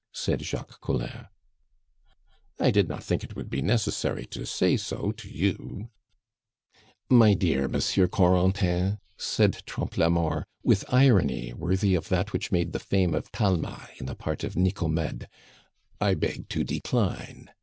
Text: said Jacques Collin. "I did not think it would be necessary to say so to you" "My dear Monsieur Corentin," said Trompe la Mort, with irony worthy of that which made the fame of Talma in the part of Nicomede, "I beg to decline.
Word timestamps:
said 0.13 0.41
Jacques 0.41 0.81
Collin. 0.81 1.27
"I 2.59 2.71
did 2.71 2.89
not 2.89 3.03
think 3.03 3.23
it 3.23 3.35
would 3.35 3.51
be 3.51 3.61
necessary 3.61 4.25
to 4.31 4.47
say 4.47 4.75
so 4.75 5.11
to 5.11 5.29
you" 5.29 5.91
"My 7.11 7.35
dear 7.35 7.67
Monsieur 7.67 8.07
Corentin," 8.07 8.97
said 9.15 9.61
Trompe 9.67 9.99
la 10.01 10.09
Mort, 10.09 10.47
with 10.63 10.91
irony 10.91 11.53
worthy 11.53 11.93
of 11.93 12.09
that 12.09 12.33
which 12.33 12.51
made 12.51 12.71
the 12.73 12.79
fame 12.79 13.13
of 13.13 13.31
Talma 13.31 13.89
in 13.99 14.07
the 14.07 14.15
part 14.15 14.43
of 14.43 14.55
Nicomede, 14.57 15.27
"I 15.99 16.15
beg 16.15 16.49
to 16.49 16.63
decline. 16.63 17.51